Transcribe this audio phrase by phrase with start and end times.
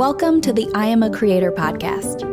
[0.00, 2.24] Welcome to the I Am a Creator podcast.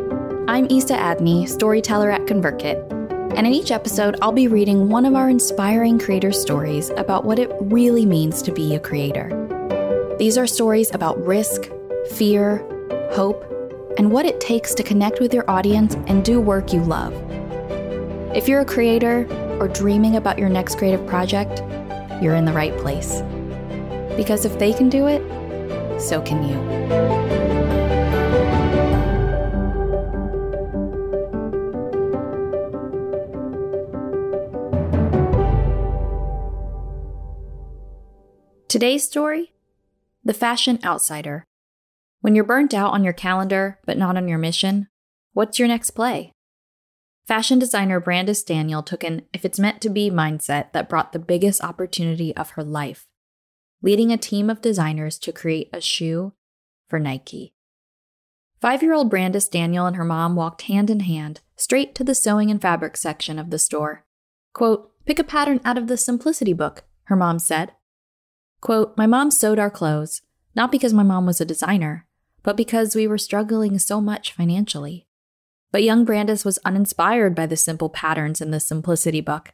[0.48, 5.14] I'm Isa Adney, storyteller at ConvertKit, and in each episode, I'll be reading one of
[5.14, 10.16] our inspiring creator stories about what it really means to be a creator.
[10.18, 11.70] These are stories about risk,
[12.12, 12.66] fear,
[13.12, 13.44] hope,
[13.98, 17.12] and what it takes to connect with your audience and do work you love.
[18.34, 19.26] If you're a creator
[19.60, 21.58] or dreaming about your next creative project,
[22.22, 23.20] you're in the right place.
[24.16, 25.20] Because if they can do it,
[26.00, 27.37] so can you.
[38.68, 39.54] Today's story
[40.22, 41.42] The Fashion Outsider.
[42.20, 44.88] When you're burnt out on your calendar, but not on your mission,
[45.32, 46.32] what's your next play?
[47.26, 51.18] Fashion designer Brandice Daniel took an if it's meant to be mindset that brought the
[51.18, 53.06] biggest opportunity of her life,
[53.80, 56.34] leading a team of designers to create a shoe
[56.90, 57.54] for Nike.
[58.60, 62.14] Five year old Brandice Daniel and her mom walked hand in hand straight to the
[62.14, 64.04] sewing and fabric section of the store.
[64.52, 67.72] Quote, Pick a pattern out of the Simplicity book, her mom said.
[68.60, 70.22] Quote, My mom sewed our clothes,
[70.54, 72.06] not because my mom was a designer,
[72.42, 75.06] but because we were struggling so much financially.
[75.70, 79.52] But young Brandice was uninspired by the simple patterns in the Simplicity book.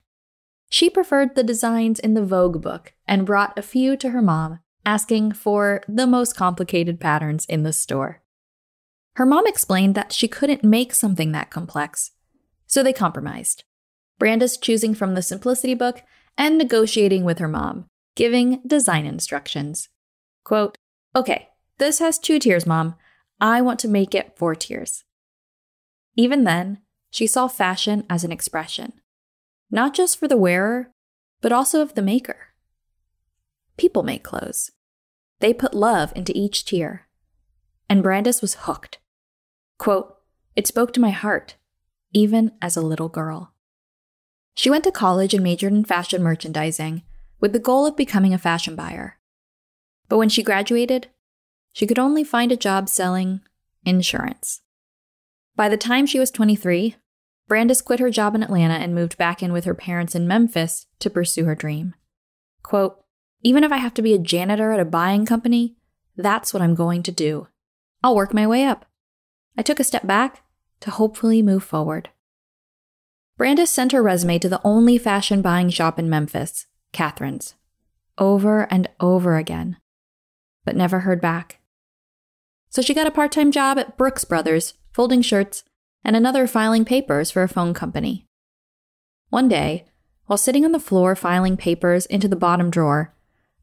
[0.70, 4.60] She preferred the designs in the Vogue book and brought a few to her mom,
[4.86, 8.22] asking for the most complicated patterns in the store.
[9.16, 12.12] Her mom explained that she couldn't make something that complex,
[12.66, 13.64] so they compromised.
[14.20, 16.02] Brandice choosing from the Simplicity book
[16.36, 19.88] and negotiating with her mom, giving design instructions.
[20.44, 20.76] Quote,
[21.16, 21.48] Okay,
[21.78, 22.96] this has two tiers, mom.
[23.40, 25.04] I want to make it four tiers.
[26.16, 26.78] Even then,
[27.10, 28.92] she saw fashion as an expression,
[29.70, 30.92] not just for the wearer,
[31.40, 32.54] but also of the maker.
[33.76, 34.70] People make clothes.
[35.40, 37.08] They put love into each tier.
[37.88, 38.98] And Brandice was hooked.
[39.78, 40.16] Quote,
[40.56, 41.56] It spoke to my heart,
[42.12, 43.52] even as a little girl.
[44.54, 47.02] She went to college and majored in fashion merchandising
[47.44, 49.18] with the goal of becoming a fashion buyer.
[50.08, 51.08] But when she graduated,
[51.74, 53.42] she could only find a job selling
[53.84, 54.62] insurance.
[55.54, 56.96] By the time she was 23,
[57.46, 60.86] Brandice quit her job in Atlanta and moved back in with her parents in Memphis
[61.00, 61.94] to pursue her dream.
[62.62, 63.04] Quote,
[63.42, 65.76] Even if I have to be a janitor at a buying company,
[66.16, 67.48] that's what I'm going to do.
[68.02, 68.86] I'll work my way up.
[69.54, 70.44] I took a step back
[70.80, 72.08] to hopefully move forward.
[73.38, 77.54] Brandice sent her resume to the only fashion buying shop in Memphis, Catherine's,
[78.16, 79.76] over and over again,
[80.64, 81.60] but never heard back.
[82.70, 85.64] So she got a part time job at Brooks Brothers, folding shirts,
[86.02, 88.26] and another filing papers for a phone company.
[89.30, 89.84] One day,
[90.26, 93.14] while sitting on the floor filing papers into the bottom drawer,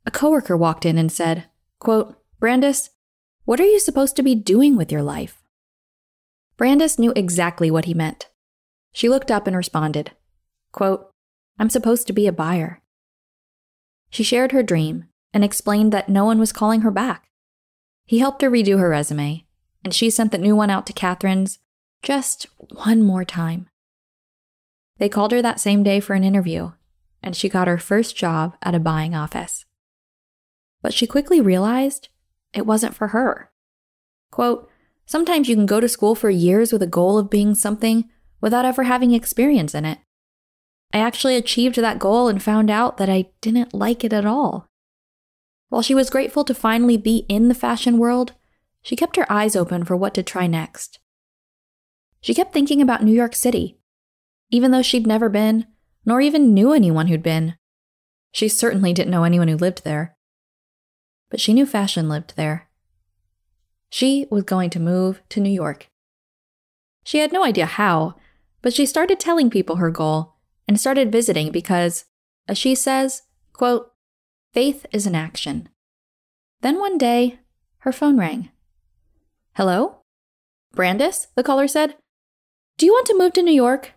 [0.05, 1.45] a coworker walked in and said,
[1.79, 2.89] quote, Brandice,
[3.45, 5.41] what are you supposed to be doing with your life?
[6.57, 8.29] Brandice knew exactly what he meant.
[8.93, 10.11] She looked up and responded,
[10.71, 11.11] quote,
[11.57, 12.80] I'm supposed to be a buyer.
[14.11, 17.29] She shared her dream and explained that no one was calling her back.
[18.05, 19.45] He helped her redo her resume,
[19.83, 21.59] and she sent the new one out to Catherine's
[22.03, 23.69] just one more time.
[24.97, 26.73] They called her that same day for an interview,
[27.23, 29.65] and she got her first job at a buying office.
[30.81, 32.09] But she quickly realized
[32.53, 33.49] it wasn't for her.
[34.29, 34.69] Quote,
[35.05, 38.65] Sometimes you can go to school for years with a goal of being something without
[38.65, 39.99] ever having experience in it.
[40.93, 44.67] I actually achieved that goal and found out that I didn't like it at all.
[45.69, 48.33] While she was grateful to finally be in the fashion world,
[48.81, 50.99] she kept her eyes open for what to try next.
[52.19, 53.77] She kept thinking about New York City,
[54.49, 55.65] even though she'd never been,
[56.05, 57.55] nor even knew anyone who'd been.
[58.33, 60.17] She certainly didn't know anyone who lived there.
[61.29, 62.69] But she knew fashion lived there.
[63.89, 65.89] She was going to move to New York.
[67.03, 68.15] She had no idea how,
[68.61, 70.30] but she started telling people her goal
[70.71, 72.05] and started visiting because,
[72.47, 73.91] as she says, quote,
[74.53, 75.67] faith is an action.
[76.61, 77.39] Then one day,
[77.79, 78.51] her phone rang.
[79.55, 80.03] Hello?
[80.73, 81.97] Brandice, the caller said.
[82.77, 83.91] Do you want to move to New York?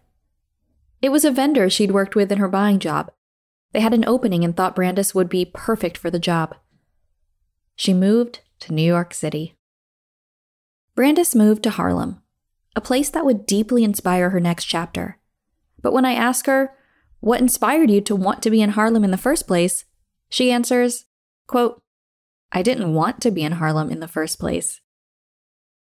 [1.00, 3.12] It was a vendor she'd worked with in her buying job.
[3.70, 6.56] They had an opening and thought Brandice would be perfect for the job.
[7.76, 9.54] She moved to New York City.
[10.96, 12.20] Brandice moved to Harlem,
[12.74, 15.20] a place that would deeply inspire her next chapter.
[15.84, 16.72] But when I ask her,
[17.20, 19.84] what inspired you to want to be in Harlem in the first place?
[20.30, 21.04] She answers,
[21.46, 21.82] quote,
[22.50, 24.80] I didn't want to be in Harlem in the first place.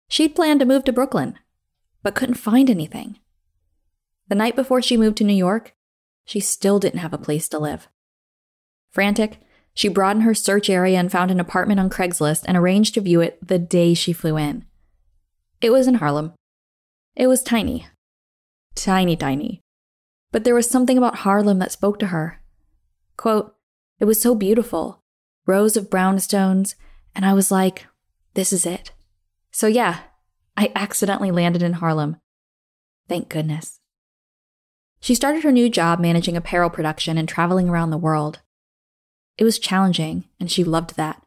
[0.08, 1.38] She'd planned to move to Brooklyn,
[2.02, 3.18] but couldn't find anything.
[4.28, 5.74] The night before she moved to New York,
[6.24, 7.86] she still didn't have a place to live.
[8.90, 9.38] Frantic,
[9.74, 13.20] She broadened her search area and found an apartment on Craigslist and arranged to view
[13.20, 14.64] it the day she flew in.
[15.60, 16.32] It was in Harlem.
[17.14, 17.86] It was tiny.
[18.74, 19.60] Tiny, tiny.
[20.32, 22.40] But there was something about Harlem that spoke to her.
[23.16, 23.54] Quote,
[23.98, 25.02] it was so beautiful.
[25.46, 26.74] Rows of brownstones,
[27.14, 27.86] and I was like,
[28.34, 28.92] this is it.
[29.50, 30.00] So yeah,
[30.56, 32.16] I accidentally landed in Harlem.
[33.08, 33.80] Thank goodness.
[35.00, 38.40] She started her new job managing apparel production and traveling around the world.
[39.38, 41.22] It was challenging, and she loved that.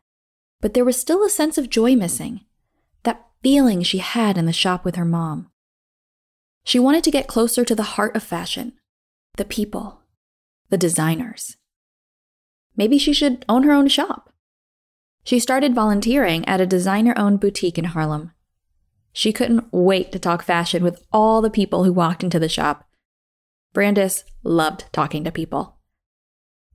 [0.61, 2.41] But there was still a sense of joy missing
[3.03, 5.49] that feeling she had in the shop with her mom.
[6.63, 8.73] She wanted to get closer to the heart of fashion,
[9.37, 10.01] the people,
[10.69, 11.57] the designers.
[12.75, 14.31] Maybe she should own her own shop.
[15.23, 18.31] She started volunteering at a designer owned boutique in Harlem.
[19.11, 22.89] She couldn't wait to talk fashion with all the people who walked into the shop.
[23.73, 25.77] Brandice loved talking to people.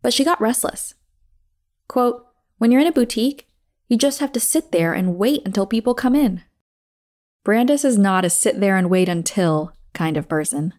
[0.03, 0.95] But she got restless.
[1.89, 2.25] Quote,
[2.59, 3.49] when you're in a boutique,
[3.89, 6.43] you just have to sit there and wait until people come in.
[7.45, 10.75] Brandice is not a sit there and wait until kind of person.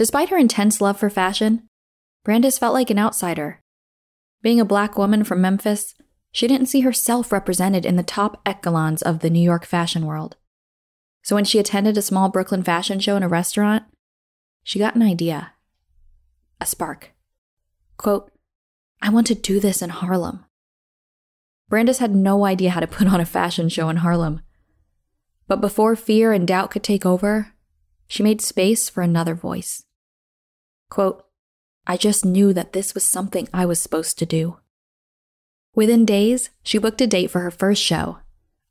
[0.00, 1.68] Despite her intense love for fashion,
[2.26, 3.60] Brandice felt like an outsider.
[4.40, 5.94] Being a black woman from Memphis,
[6.32, 10.36] she didn't see herself represented in the top echelons of the New York fashion world.
[11.22, 13.82] So when she attended a small Brooklyn fashion show in a restaurant,
[14.64, 15.52] she got an idea.
[16.62, 17.12] A spark.
[17.98, 18.32] Quote,
[19.02, 20.46] I want to do this in Harlem.
[21.70, 24.40] Brandice had no idea how to put on a fashion show in Harlem.
[25.46, 27.52] But before fear and doubt could take over,
[28.08, 29.84] she made space for another voice.
[30.90, 31.24] Quote,
[31.86, 34.58] I just knew that this was something I was supposed to do.
[35.74, 38.18] Within days, she booked a date for her first show,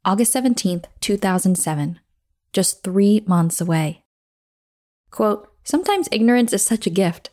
[0.05, 1.99] August 17th, 2007,
[2.53, 4.03] just three months away.
[5.09, 7.29] Quote, Sometimes ignorance is such a gift,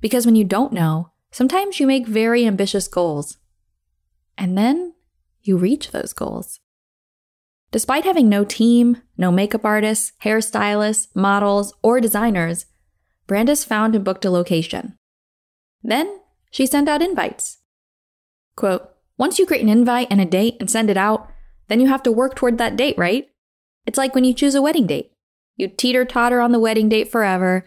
[0.00, 3.36] because when you don't know, sometimes you make very ambitious goals.
[4.38, 4.94] And then
[5.42, 6.60] you reach those goals.
[7.72, 12.66] Despite having no team, no makeup artists, hairstylists, models, or designers,
[13.30, 14.96] Brandice found and booked a location.
[15.84, 17.58] Then she sent out invites.
[18.56, 21.30] Quote, once you create an invite and a date and send it out,
[21.68, 23.28] then you have to work toward that date, right?
[23.86, 25.12] It's like when you choose a wedding date.
[25.56, 27.64] You teeter totter on the wedding date forever,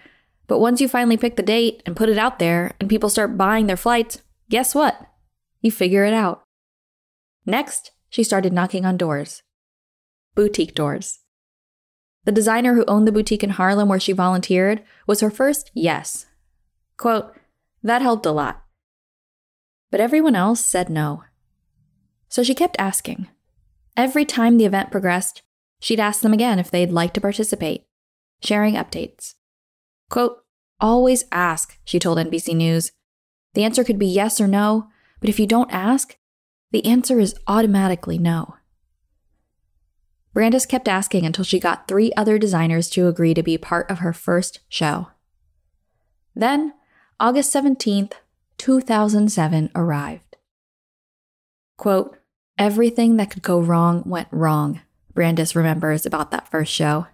[0.47, 3.37] but once you finally pick the date and put it out there and people start
[3.37, 4.99] buying their flights, guess what?
[5.61, 6.43] You figure it out.
[7.45, 9.43] Next, she started knocking on doors
[10.35, 11.19] boutique doors.
[12.25, 16.25] The designer who owned the boutique in Harlem where she volunteered was her first yes.
[16.97, 17.35] Quote,
[17.81, 18.63] that helped a lot.
[19.91, 21.23] But everyone else said no.
[22.29, 23.27] So she kept asking.
[23.95, 25.43] Every time the event progressed,
[25.79, 27.85] she'd ask them again if they'd like to participate,
[28.41, 29.35] sharing updates.
[30.09, 30.37] Quote,
[30.79, 32.91] always ask, she told NBC News.
[33.53, 34.87] The answer could be yes or no,
[35.19, 36.17] but if you don't ask,
[36.71, 38.55] the answer is automatically no.
[40.33, 43.99] Brandice kept asking until she got three other designers to agree to be part of
[43.99, 45.09] her first show.
[46.35, 46.73] Then,
[47.19, 48.13] August 17th,
[48.57, 50.37] 2007 arrived.
[51.77, 52.17] Quote,
[52.57, 54.81] Everything that could go wrong went wrong,
[55.13, 57.07] Brandice remembers about that first show.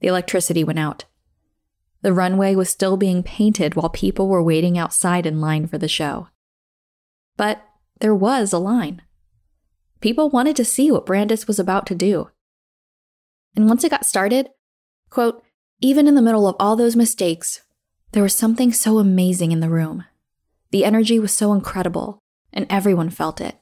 [0.00, 1.04] The electricity went out.
[2.02, 5.88] The runway was still being painted while people were waiting outside in line for the
[5.88, 6.28] show.
[7.36, 7.64] But
[8.00, 9.02] there was a line.
[10.02, 12.28] People wanted to see what Brandice was about to do.
[13.54, 14.50] And once it got started,
[15.10, 15.42] quote,
[15.80, 17.62] even in the middle of all those mistakes,
[18.10, 20.04] there was something so amazing in the room.
[20.72, 22.18] The energy was so incredible,
[22.52, 23.56] and everyone felt it.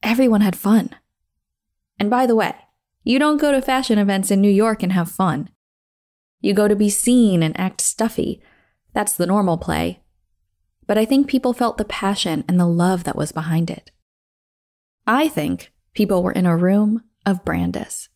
[0.00, 0.94] Everyone had fun.
[1.98, 2.54] And by the way,
[3.02, 5.50] you don't go to fashion events in New York and have fun.
[6.40, 8.40] You go to be seen and act stuffy.
[8.92, 10.02] That's the normal play.
[10.86, 13.90] But I think people felt the passion and the love that was behind it.
[15.10, 18.10] I think people were in a room of Brandice,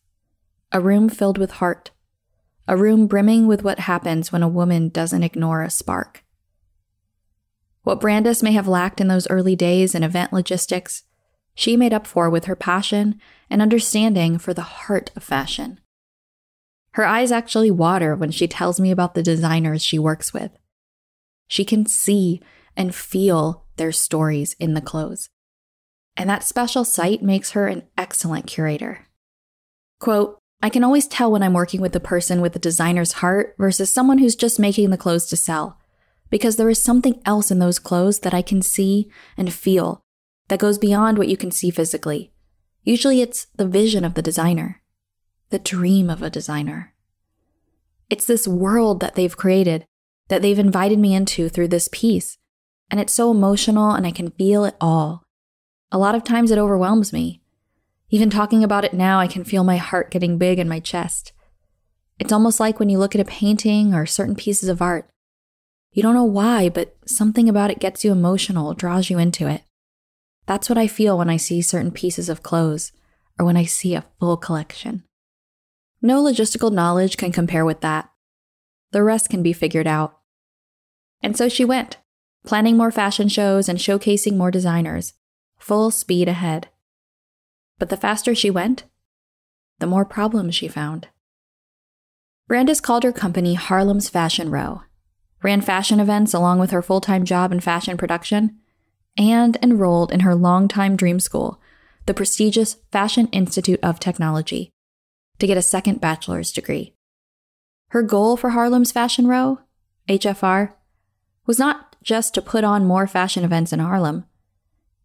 [0.71, 1.89] a room filled with heart,
[2.67, 6.23] a room brimming with what happens when a woman doesn't ignore a spark.
[7.81, 11.01] What Brandice may have lacked in those early days in event logistics,
[11.55, 13.19] she made up for with her passion
[13.49, 15.79] and understanding for the heart of fashion.
[16.91, 20.51] Her eyes actually water when she tells me about the designers she works with.
[21.47, 22.39] She can see
[22.77, 25.31] and feel their stories in the clothes
[26.15, 29.07] and that special sight makes her an excellent curator.
[29.99, 33.55] Quote, I can always tell when I'm working with a person with a designer's heart
[33.57, 35.79] versus someone who's just making the clothes to sell,
[36.29, 40.01] because there is something else in those clothes that I can see and feel
[40.47, 42.31] that goes beyond what you can see physically.
[42.83, 44.81] Usually it's the vision of the designer,
[45.49, 46.93] the dream of a designer.
[48.09, 49.85] It's this world that they've created,
[50.27, 52.37] that they've invited me into through this piece,
[52.89, 55.22] and it's so emotional and I can feel it all.
[55.93, 57.39] A lot of times it overwhelms me.
[58.09, 61.33] Even talking about it now, I can feel my heart getting big in my chest.
[62.17, 65.07] It's almost like when you look at a painting or certain pieces of art.
[65.91, 69.61] You don't know why, but something about it gets you emotional, draws you into it.
[70.47, 72.91] That's what I feel when I see certain pieces of clothes
[73.39, 75.03] or when I see a full collection.
[76.01, 78.09] No logistical knowledge can compare with that.
[78.93, 80.17] The rest can be figured out.
[81.21, 81.97] And so she went,
[82.43, 85.13] planning more fashion shows and showcasing more designers,
[85.63, 86.67] full speed ahead.
[87.79, 88.83] But the faster she went,
[89.79, 91.07] the more problems she found.
[92.49, 94.81] Brandice called her company Harlem's Fashion Row,
[95.41, 98.59] ran fashion events along with her full time job in fashion production,
[99.17, 101.61] and enrolled in her longtime dream school,
[102.07, 104.69] the prestigious Fashion Institute of Technology,
[105.39, 106.93] to get a second bachelor's degree.
[107.91, 109.59] Her goal for Harlem's Fashion Row,
[110.09, 110.73] HFR,
[111.45, 114.25] was not just to put on more fashion events in Harlem,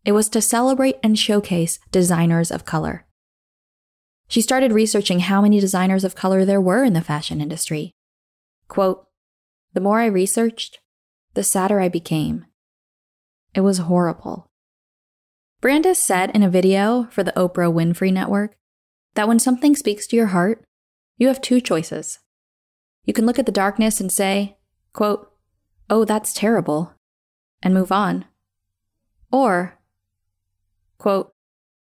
[0.09, 3.05] it was to celebrate and showcase designers of color.
[4.27, 7.93] She started researching how many designers of color there were in the fashion industry.
[8.69, 9.07] Quote,
[9.75, 10.79] The more I researched,
[11.35, 12.47] the sadder I became.
[13.55, 14.51] It was horrible.
[15.61, 18.57] Brandice said in a video for the Oprah Winfrey Network
[19.13, 20.65] that when something speaks to your heart,
[21.19, 22.19] you have two choices.
[23.05, 24.57] You can look at the darkness and say,
[24.95, 25.31] quote,
[25.91, 26.95] Oh, that's terrible,
[27.63, 28.25] and move on.
[29.31, 29.78] Or,
[30.99, 31.33] quote,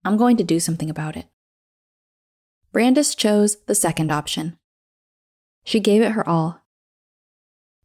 [0.06, 1.28] I'm going to do something about it.
[2.74, 4.58] Brandice chose the second option.
[5.64, 6.62] She gave it her all.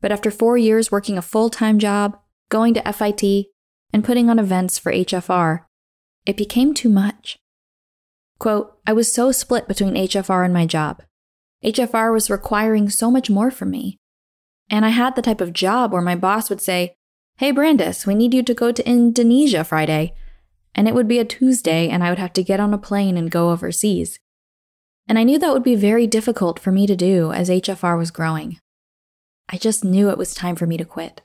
[0.00, 3.46] But after four years working a full time job, going to FIT,
[3.92, 5.64] and putting on events for HFR,
[6.26, 7.38] it became too much.
[8.38, 11.02] Quote, I was so split between HFR and my job.
[11.64, 13.98] HFR was requiring so much more from me.
[14.70, 16.94] And I had the type of job where my boss would say,
[17.38, 20.14] Hey, Brandice, we need you to go to Indonesia Friday.
[20.78, 23.16] And it would be a Tuesday, and I would have to get on a plane
[23.16, 24.20] and go overseas.
[25.08, 28.12] And I knew that would be very difficult for me to do as HFR was
[28.12, 28.60] growing.
[29.48, 31.22] I just knew it was time for me to quit.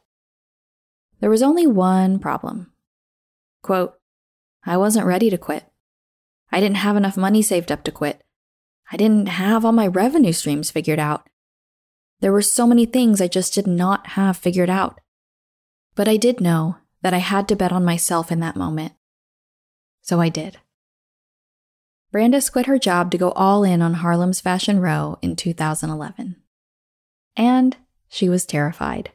[1.19, 2.74] There was only one problem.
[3.62, 3.93] Quote,
[4.65, 5.65] I wasn't ready to quit.
[6.51, 8.24] I didn't have enough money saved up to quit.
[8.91, 11.29] I didn't have all my revenue streams figured out.
[12.22, 15.00] There were so many things I just did not have figured out.
[15.93, 18.93] But I did know that I had to bet on myself in that moment.
[20.03, 20.57] So I did.
[22.13, 26.36] Brandice quit her job to go all in on Harlem's Fashion Row in 2011.
[27.36, 29.12] And she was terrified.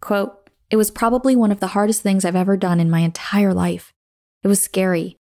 [0.00, 3.54] Quote, It was probably one of the hardest things I've ever done in my entire
[3.54, 3.92] life.
[4.42, 5.18] It was scary.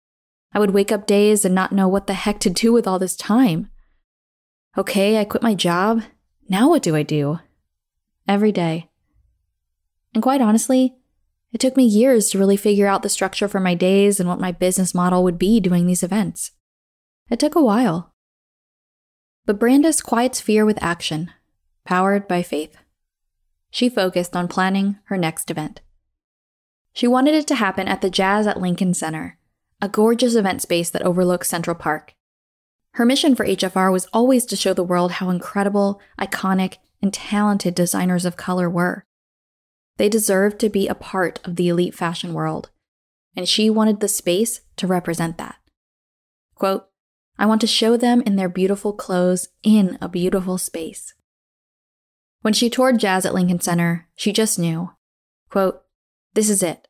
[0.53, 2.99] I would wake up days and not know what the heck to do with all
[2.99, 3.69] this time.
[4.79, 6.03] Okay, I quit my job.
[6.49, 7.41] Now what do I do?
[8.27, 8.89] Every day.
[10.15, 10.95] And quite honestly,
[11.53, 14.41] it took me years to really figure out the structure for my days and what
[14.41, 16.53] my business model would be doing these events.
[17.29, 18.15] It took a while.
[19.47, 21.31] But Brandice quiets fear with action,
[21.85, 22.77] powered by faith.
[23.71, 25.81] She focused on planning her next event.
[26.93, 29.39] She wanted it to happen at the Jazz at Lincoln Center,
[29.81, 32.15] a gorgeous event space that overlooks Central Park.
[32.95, 37.75] Her mission for HFR was always to show the world how incredible, iconic, and talented
[37.75, 39.05] designers of color were.
[40.01, 42.71] They deserved to be a part of the elite fashion world,
[43.37, 45.57] and she wanted the space to represent that.
[46.55, 46.87] Quote,
[47.39, 51.13] I want to show them in their beautiful clothes in a beautiful space.
[52.41, 54.93] When she toured jazz at Lincoln Center, she just knew,
[55.51, 55.83] quote,
[56.33, 56.89] this is it.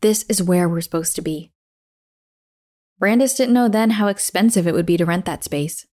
[0.00, 1.52] This is where we're supposed to be.
[2.98, 5.86] Brandice didn't know then how expensive it would be to rent that space,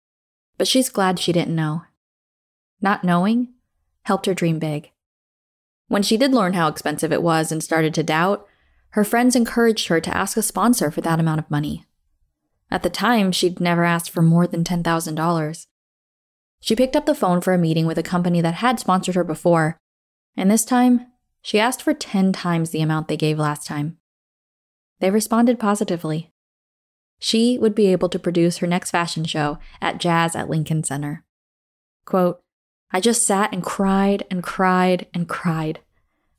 [0.58, 1.82] but she's glad she didn't know.
[2.80, 3.48] Not knowing
[4.04, 4.91] helped her dream big.
[5.92, 8.48] When she did learn how expensive it was and started to doubt,
[8.92, 11.84] her friends encouraged her to ask a sponsor for that amount of money.
[12.70, 15.66] At the time, she'd never asked for more than $10,000.
[16.62, 19.22] She picked up the phone for a meeting with a company that had sponsored her
[19.22, 19.76] before,
[20.34, 21.08] and this time
[21.42, 23.98] she asked for 10 times the amount they gave last time.
[25.00, 26.32] They responded positively.
[27.18, 31.22] She would be able to produce her next fashion show at Jazz at Lincoln Center.
[32.06, 32.42] Quote,
[32.92, 35.80] I just sat and cried and cried and cried.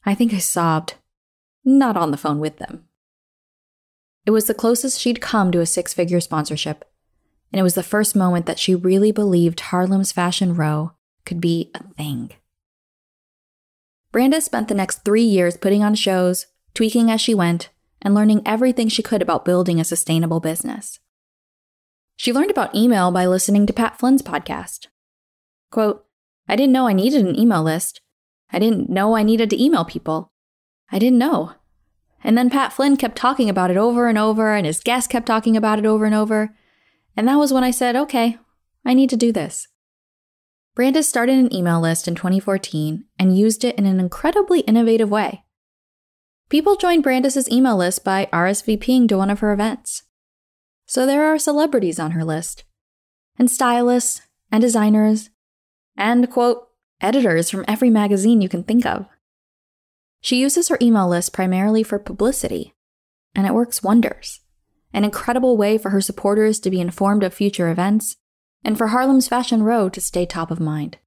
[0.05, 0.95] I think I sobbed.
[1.65, 2.85] Not on the phone with them.
[4.25, 6.85] It was the closest she'd come to a six figure sponsorship,
[7.51, 10.91] and it was the first moment that she really believed Harlem's Fashion Row
[11.25, 12.31] could be a thing.
[14.13, 17.69] Brandice spent the next three years putting on shows, tweaking as she went,
[18.01, 20.99] and learning everything she could about building a sustainable business.
[22.15, 24.87] She learned about email by listening to Pat Flynn's podcast.
[25.71, 26.05] Quote,
[26.47, 28.01] I didn't know I needed an email list.
[28.51, 30.31] I didn't know I needed to email people.
[30.91, 31.53] I didn't know.
[32.23, 35.25] And then Pat Flynn kept talking about it over and over, and his guests kept
[35.25, 36.55] talking about it over and over.
[37.17, 38.37] And that was when I said, okay,
[38.85, 39.67] I need to do this.
[40.77, 45.43] Brandice started an email list in 2014 and used it in an incredibly innovative way.
[46.49, 50.03] People joined Brandice's email list by RSVPing to one of her events.
[50.85, 52.63] So there are celebrities on her list,
[53.37, 54.21] and stylists,
[54.51, 55.29] and designers,
[55.95, 56.67] and, quote,
[57.01, 59.05] editors from every magazine you can think of.
[60.21, 62.73] She uses her email list primarily for publicity,
[63.35, 64.39] and it works wonders.
[64.93, 68.15] An incredible way for her supporters to be informed of future events,
[68.63, 70.97] and for Harlem's Fashion Row to stay top of mind.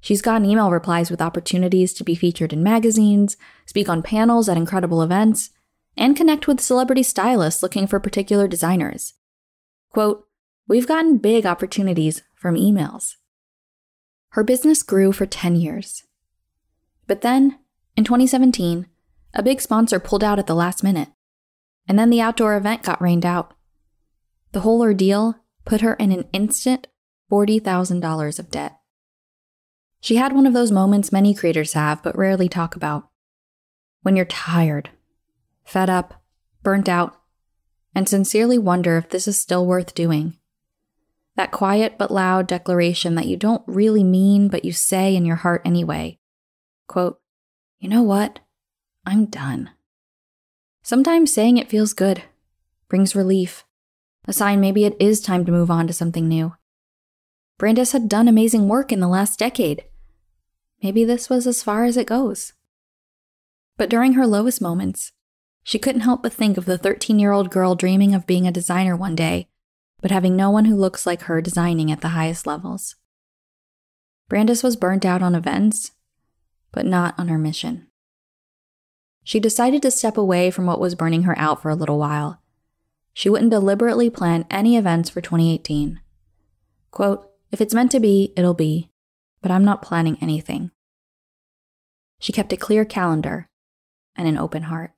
[0.00, 4.56] She's gotten email replies with opportunities to be featured in magazines, speak on panels at
[4.56, 5.50] incredible events,
[5.96, 9.14] and connect with celebrity stylists looking for particular designers.
[9.90, 10.26] Quote,
[10.66, 13.16] We've gotten big opportunities from emails.
[14.30, 16.04] Her business grew for 10 years.
[17.06, 17.58] But then,
[17.96, 18.86] in 2017,
[19.34, 21.08] a big sponsor pulled out at the last minute,
[21.88, 23.54] and then the outdoor event got rained out.
[24.52, 26.86] The whole ordeal put her in an instant
[27.30, 28.76] $40,000 of debt.
[30.00, 33.08] She had one of those moments many creators have but rarely talk about.
[34.02, 34.90] When you're tired,
[35.64, 36.22] fed up,
[36.62, 37.20] burnt out,
[37.94, 40.36] and sincerely wonder if this is still worth doing.
[41.40, 45.36] That quiet but loud declaration that you don't really mean but you say in your
[45.36, 46.18] heart anyway.
[46.86, 47.18] Quote,
[47.78, 48.40] you know what?
[49.06, 49.70] I'm done.
[50.82, 52.24] Sometimes saying it feels good,
[52.90, 53.64] brings relief,
[54.28, 56.56] a sign maybe it is time to move on to something new.
[57.58, 59.86] Brandice had done amazing work in the last decade.
[60.82, 62.52] Maybe this was as far as it goes.
[63.78, 65.12] But during her lowest moments,
[65.64, 68.52] she couldn't help but think of the 13 year old girl dreaming of being a
[68.52, 69.48] designer one day,
[70.00, 72.96] but having no one who looks like her designing at the highest levels.
[74.30, 75.92] Brandice was burnt out on events
[76.72, 77.86] but not on her mission.
[79.24, 82.40] She decided to step away from what was burning her out for a little while.
[83.12, 86.00] She wouldn't deliberately plan any events for 2018.
[86.90, 88.90] Quote, if it's meant to be, it'll be,
[89.42, 90.70] but I'm not planning anything.
[92.18, 93.48] She kept a clear calendar
[94.16, 94.92] and an open heart.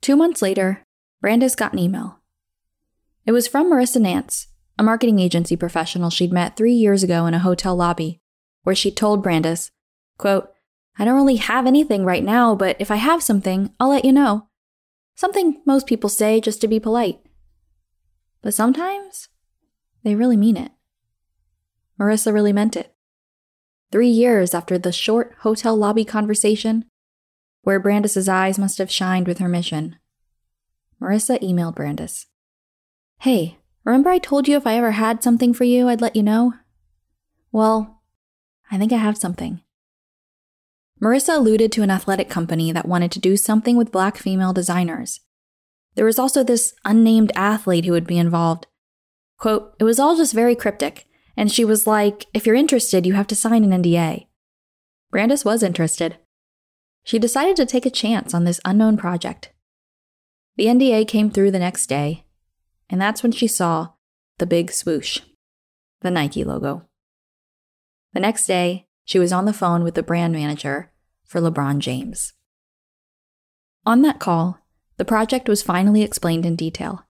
[0.00, 0.82] Two months later,
[1.22, 2.20] Brandice got an email.
[3.24, 7.34] It was from Marissa Nance, a marketing agency professional she'd met three years ago in
[7.34, 8.20] a hotel lobby,
[8.62, 9.70] where she told Brandice
[10.18, 10.50] Quote,
[10.98, 14.12] I don't really have anything right now, but if I have something, I'll let you
[14.12, 14.48] know.
[15.14, 17.20] Something most people say just to be polite.
[18.42, 19.28] But sometimes
[20.02, 20.72] they really mean it.
[21.98, 22.94] Marissa really meant it.
[23.90, 26.84] Three years after the short hotel lobby conversation,
[27.62, 29.96] where Brandice's eyes must have shined with her mission,
[31.00, 32.26] Marissa emailed Brandice.
[33.22, 36.24] Hey, remember I told you if I ever had something for you, I'd let you
[36.24, 36.54] know?
[37.52, 38.02] Well,
[38.68, 39.60] I think I have something.
[41.00, 45.20] Marissa alluded to an athletic company that wanted to do something with black female designers.
[45.94, 48.66] There was also this unnamed athlete who would be involved.
[49.38, 51.06] Quote, it was all just very cryptic,
[51.36, 54.26] and she was like, if you're interested, you have to sign an NDA.
[55.14, 56.16] Brandice was interested.
[57.04, 59.52] She decided to take a chance on this unknown project.
[60.56, 62.24] The NDA came through the next day,
[62.92, 63.88] and that's when she saw
[64.38, 65.20] the big swoosh,
[66.02, 66.86] the Nike logo.
[68.12, 70.92] The next day, she was on the phone with the brand manager
[71.24, 72.34] for LeBron James.
[73.86, 74.58] On that call,
[74.98, 77.06] the project was finally explained in detail.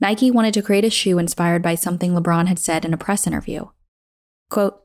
[0.00, 3.26] Nike wanted to create a shoe inspired by something LeBron had said in a press
[3.26, 3.66] interview.
[4.50, 4.82] Quote,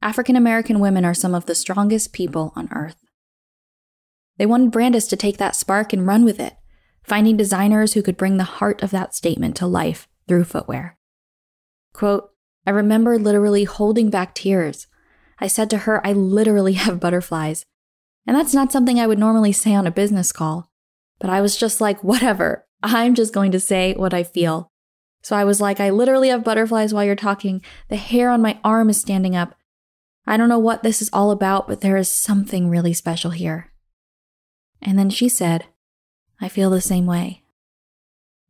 [0.00, 2.96] African American women are some of the strongest people on earth.
[4.38, 6.54] They wanted Brandice to take that spark and run with it,
[7.08, 10.96] finding designers who could bring the heart of that statement to life through footwear.
[11.92, 12.30] Quote,
[12.66, 14.86] I remember literally holding back tears.
[15.40, 17.64] I said to her, I literally have butterflies.
[18.26, 20.70] And that's not something I would normally say on a business call.
[21.18, 24.70] But I was just like, whatever, I'm just going to say what I feel.
[25.22, 27.62] So I was like, I literally have butterflies while you're talking.
[27.88, 29.54] The hair on my arm is standing up.
[30.26, 33.72] I don't know what this is all about, but there is something really special here.
[34.82, 35.64] And then she said,
[36.40, 37.42] I feel the same way.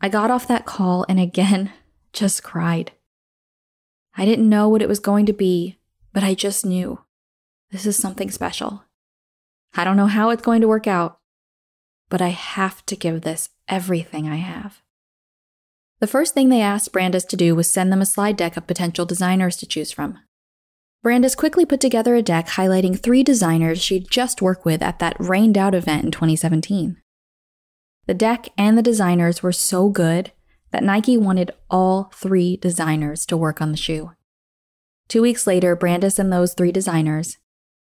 [0.00, 1.72] I got off that call and again
[2.12, 2.92] just cried.
[4.16, 5.78] I didn't know what it was going to be,
[6.12, 7.00] but I just knew
[7.70, 8.84] this is something special.
[9.74, 11.18] I don't know how it's going to work out,
[12.08, 14.80] but I have to give this everything I have.
[16.00, 18.66] The first thing they asked Brandice to do was send them a slide deck of
[18.66, 20.18] potential designers to choose from.
[21.04, 25.16] Brandice quickly put together a deck highlighting three designers she'd just worked with at that
[25.18, 27.00] rained out event in 2017.
[28.08, 30.32] The deck and the designers were so good
[30.70, 34.12] that Nike wanted all three designers to work on the shoe.
[35.08, 37.36] Two weeks later, Brandice and those three designers,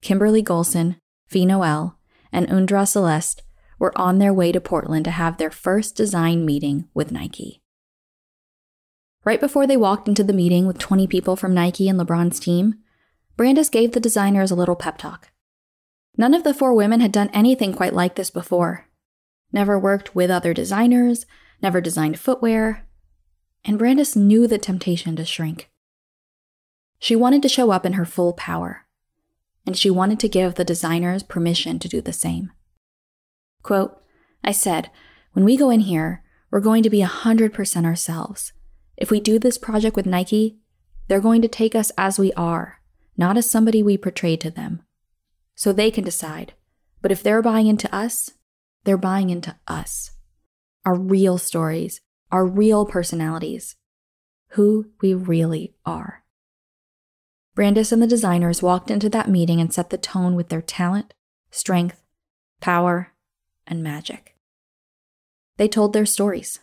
[0.03, 1.97] Kimberly Goldson, Fe Noel,
[2.31, 3.41] and Undra Celeste
[3.79, 7.63] were on their way to Portland to have their first design meeting with Nike.
[9.25, 12.75] Right before they walked into the meeting with 20 people from Nike and LeBron's team,
[13.35, 15.31] Brandice gave the designers a little pep talk.
[16.17, 18.87] None of the four women had done anything quite like this before.
[19.53, 21.27] Never worked with other designers,
[21.61, 22.87] never designed footwear,
[23.63, 25.69] and Brandice knew the temptation to shrink.
[26.99, 28.85] She wanted to show up in her full power,
[29.65, 32.51] and she wanted to give the designers permission to do the same.
[33.61, 34.01] Quote,
[34.43, 34.89] I said,
[35.33, 38.53] when we go in here, we're going to be 100% ourselves.
[38.97, 40.57] If we do this project with Nike,
[41.07, 42.79] they're going to take us as we are,
[43.17, 44.81] not as somebody we portrayed to them.
[45.55, 46.53] So they can decide.
[47.01, 48.31] But if they're buying into us,
[48.83, 50.11] they're buying into us.
[50.85, 53.75] Our real stories, our real personalities,
[54.49, 56.23] who we really are.
[57.55, 61.13] Brandice and the designers walked into that meeting and set the tone with their talent,
[61.51, 62.01] strength,
[62.59, 63.13] power,
[63.67, 64.35] and magic.
[65.57, 66.59] They told their stories.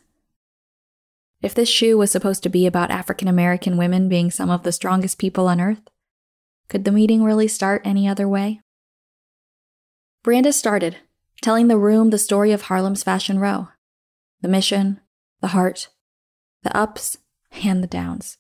[1.43, 4.73] If this shoe was supposed to be about African American women being some of the
[4.73, 5.89] strongest people on earth,
[6.69, 8.61] could the meeting really start any other way?
[10.25, 10.99] Brandice started,
[11.43, 13.69] telling the room the story of Harlem's Fashion Row
[14.43, 15.01] the mission,
[15.43, 15.89] the heart,
[16.63, 17.19] the ups,
[17.63, 18.39] and the downs.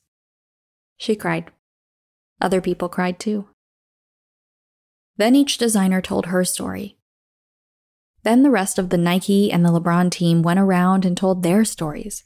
[0.96, 1.50] She cried.
[2.40, 3.48] Other people cried too.
[5.18, 6.96] Then each designer told her story.
[8.22, 11.64] Then the rest of the Nike and the LeBron team went around and told their
[11.64, 12.24] stories.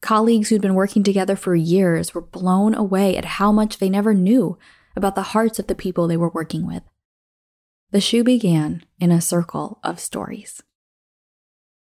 [0.00, 4.14] Colleagues who'd been working together for years were blown away at how much they never
[4.14, 4.58] knew
[4.94, 6.82] about the hearts of the people they were working with.
[7.90, 10.62] The shoe began in a circle of stories.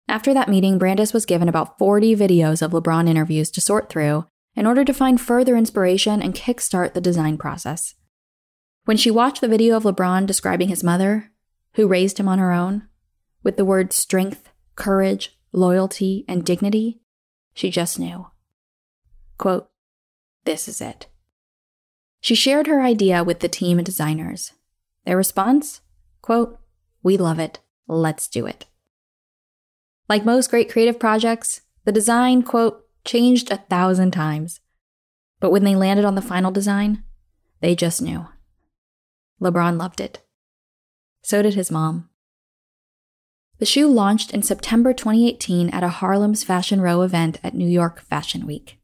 [0.07, 4.27] After that meeting, Brandice was given about 40 videos of LeBron interviews to sort through
[4.55, 7.95] in order to find further inspiration and kickstart the design process.
[8.85, 11.33] When she watched the video of LeBron describing his mother,
[11.77, 12.87] who raised him on her own,
[13.43, 17.01] with the words strength, courage, loyalty, and dignity,
[17.55, 18.27] she just knew.
[19.39, 19.71] Quote,
[20.45, 21.07] This is it.
[22.21, 24.53] She shared her idea with the team and designers.
[25.07, 25.81] Their response?
[26.25, 26.59] Quote,
[27.03, 27.59] We love it.
[27.87, 28.65] Let's do it.
[30.09, 34.61] Like most great creative projects, the design, quote, changed a thousand times.
[35.39, 37.05] But when they landed on the final design,
[37.61, 38.27] they just knew.
[39.39, 40.25] LeBron loved it.
[41.21, 42.09] So did his mom.
[43.59, 48.01] The shoe launched in September 2018 at a Harlem's Fashion Row event at New York
[48.01, 48.79] Fashion Week.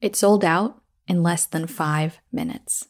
[0.00, 2.86] It sold out in less than five minutes.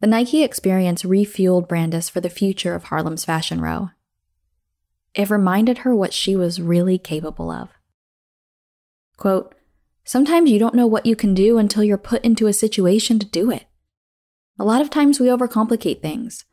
[0.00, 3.90] The Nike experience refueled Brandice for the future of Harlem's Fashion Row.
[5.14, 7.70] It reminded her what she was really capable of.
[9.16, 9.54] Quote,
[10.04, 13.26] Sometimes you don't know what you can do until you're put into a situation to
[13.26, 13.64] do it.
[14.58, 16.44] A lot of times we overcomplicate things.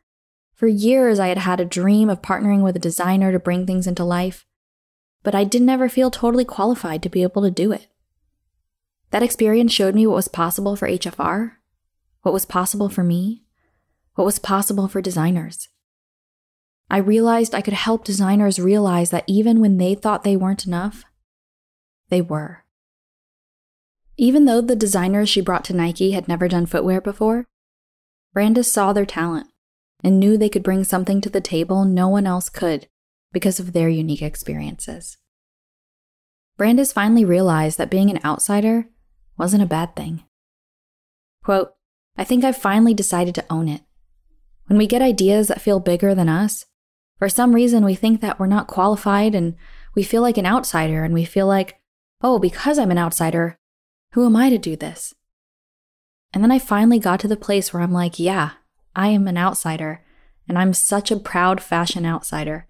[0.54, 3.86] For years, I had had a dream of partnering with a designer to bring things
[3.86, 4.46] into life,
[5.22, 7.88] but I didn't ever feel totally qualified to be able to do it.
[9.10, 11.52] That experience showed me what was possible for HFR
[12.24, 13.42] what was possible for me,
[14.14, 15.68] what was possible for designers.
[16.90, 21.04] I realized I could help designers realize that even when they thought they weren't enough,
[22.08, 22.64] they were.
[24.16, 27.46] Even though the designers she brought to Nike had never done footwear before,
[28.34, 29.48] Brandice saw their talent
[30.02, 32.88] and knew they could bring something to the table no one else could
[33.32, 35.18] because of their unique experiences.
[36.58, 38.86] Brandice finally realized that being an outsider
[39.36, 40.24] wasn't a bad thing.
[41.42, 41.74] Quote,
[42.16, 43.82] I think I've finally decided to own it.
[44.66, 46.64] When we get ideas that feel bigger than us,
[47.18, 49.56] for some reason we think that we're not qualified and
[49.94, 51.78] we feel like an outsider and we feel like,
[52.22, 53.58] oh, because I'm an outsider,
[54.12, 55.14] who am I to do this?
[56.32, 58.52] And then I finally got to the place where I'm like, yeah,
[58.96, 60.04] I am an outsider,
[60.48, 62.68] and I'm such a proud fashion outsider.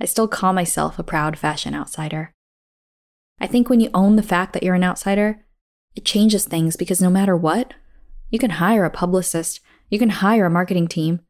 [0.00, 2.34] I still call myself a proud fashion outsider.
[3.38, 5.44] I think when you own the fact that you're an outsider,
[5.94, 7.74] it changes things because no matter what,
[8.30, 11.20] you can hire a publicist, you can hire a marketing team,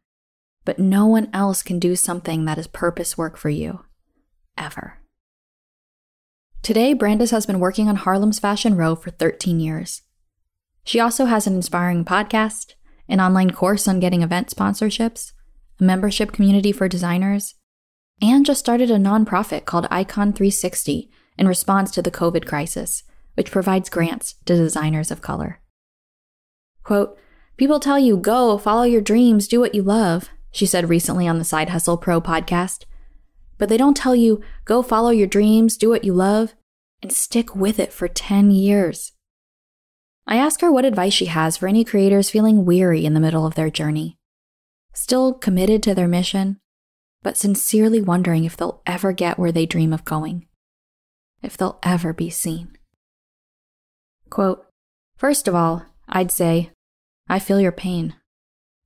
[0.64, 3.80] but no one else can do something that is purpose work for you.
[4.58, 4.98] Ever.
[6.62, 10.02] Today, Brandice has been working on Harlem's Fashion Row for 13 years.
[10.84, 12.74] She also has an inspiring podcast,
[13.08, 15.32] an online course on getting event sponsorships,
[15.80, 17.54] a membership community for designers,
[18.20, 23.04] and just started a nonprofit called Icon 360 in response to the COVID crisis,
[23.34, 25.60] which provides grants to designers of color.
[26.86, 27.18] Quote,
[27.56, 31.38] People tell you, go, follow your dreams, do what you love, she said recently on
[31.40, 32.84] the Side Hustle Pro podcast.
[33.58, 36.54] But they don't tell you, go follow your dreams, do what you love,
[37.02, 39.10] and stick with it for 10 years.
[40.28, 43.44] I ask her what advice she has for any creators feeling weary in the middle
[43.44, 44.16] of their journey.
[44.94, 46.60] Still committed to their mission,
[47.24, 50.46] but sincerely wondering if they'll ever get where they dream of going,
[51.42, 52.78] if they'll ever be seen.
[54.30, 54.64] Quote,
[55.16, 56.70] First of all, I'd say,
[57.28, 58.14] I feel your pain.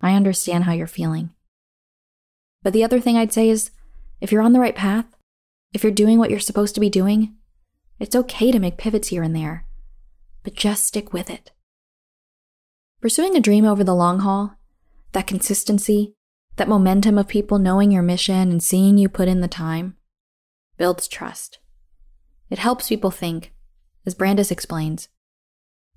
[0.00, 1.30] I understand how you're feeling.
[2.62, 3.70] But the other thing I'd say is
[4.20, 5.06] if you're on the right path,
[5.72, 7.36] if you're doing what you're supposed to be doing,
[7.98, 9.66] it's okay to make pivots here and there,
[10.42, 11.52] but just stick with it.
[13.00, 14.56] Pursuing a dream over the long haul,
[15.12, 16.14] that consistency,
[16.56, 19.96] that momentum of people knowing your mission and seeing you put in the time,
[20.76, 21.58] builds trust.
[22.48, 23.52] It helps people think,
[24.06, 25.08] as Brandice explains,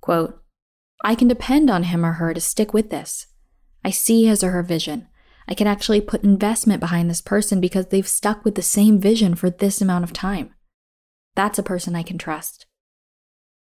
[0.02, 0.43] quote,
[1.04, 3.28] I can depend on him or her to stick with this.
[3.84, 5.08] I see his or her vision.
[5.48, 9.36] I can actually put investment behind this person because they've stuck with the same vision
[9.36, 10.54] for this amount of time.
[11.36, 12.66] That's a person I can trust.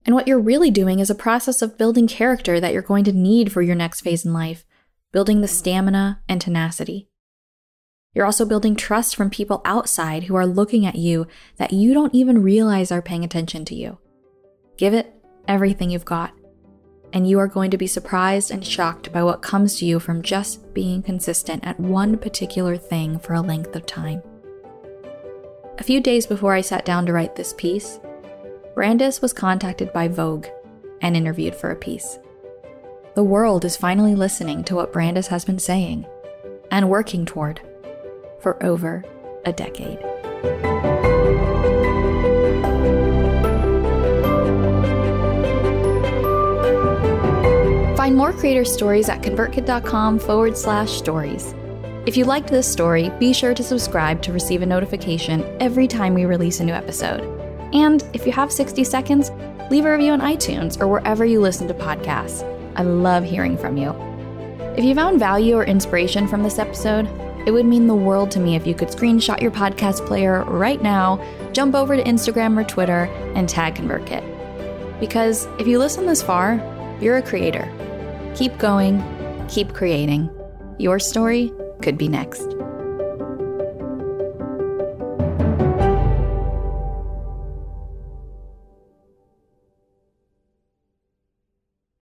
[0.04, 3.12] And what you're really doing is a process of building character that you're going to
[3.12, 4.66] need for your next phase in life,
[5.12, 7.08] building the stamina and tenacity.
[8.12, 12.14] You're also building trust from people outside who are looking at you that you don't
[12.14, 13.98] even realize are paying attention to you.
[14.76, 15.12] Give it
[15.48, 16.32] everything you've got,
[17.14, 20.20] and you are going to be surprised and shocked by what comes to you from
[20.20, 24.20] just being consistent at one particular thing for a length of time.
[25.78, 28.00] A few days before I sat down to write this piece,
[28.74, 30.46] Brandice was contacted by Vogue
[31.00, 32.18] and interviewed for a piece.
[33.14, 36.06] The world is finally listening to what Brandice has been saying
[36.72, 37.60] and working toward
[38.40, 39.04] for over
[39.44, 40.00] a decade.
[48.04, 51.54] Find more creator stories at convertkit.com forward slash stories.
[52.04, 56.12] If you liked this story, be sure to subscribe to receive a notification every time
[56.12, 57.22] we release a new episode.
[57.72, 59.30] And if you have 60 seconds,
[59.70, 62.42] leave a review on iTunes or wherever you listen to podcasts.
[62.76, 63.92] I love hearing from you.
[64.76, 67.08] If you found value or inspiration from this episode,
[67.46, 70.82] it would mean the world to me if you could screenshot your podcast player right
[70.82, 75.00] now, jump over to Instagram or Twitter, and tag ConvertKit.
[75.00, 76.56] Because if you listen this far,
[77.00, 77.66] you're a creator.
[78.34, 79.02] Keep going,
[79.48, 80.28] keep creating.
[80.78, 82.53] Your story could be next.